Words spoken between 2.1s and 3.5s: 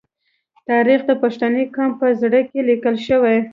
زړه کې لیکل شوی.